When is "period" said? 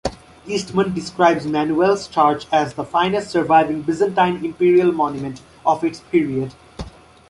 5.99-6.55